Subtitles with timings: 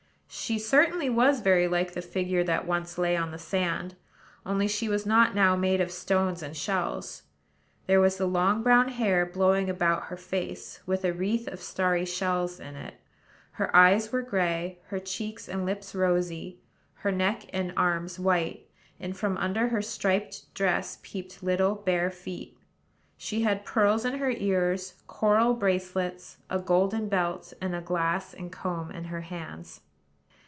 [0.33, 3.95] She certainly was very like the figure that once lay on the sand,
[4.45, 7.23] only she was not now made of stones and shells.
[7.85, 12.05] There was the long brown hair blowing about her face, with a wreath of starry
[12.05, 12.95] shells in it.
[13.51, 16.61] Her eyes were gray, her cheeks and lips rosy,
[16.95, 18.69] her neck and arms white;
[19.01, 22.57] and from under her striped dress peeped little bare feet.
[23.17, 28.49] She had pearls in her ears, coral bracelets, a golden belt, and a glass and
[28.51, 29.81] comb in her hands.